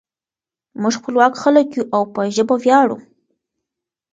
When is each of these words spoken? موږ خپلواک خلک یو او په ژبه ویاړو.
موږ 0.81 0.93
خپلواک 0.99 1.33
خلک 1.43 1.67
یو 1.77 1.85
او 1.95 2.01
په 2.13 2.21
ژبه 2.35 2.55
ویاړو. 2.63 2.97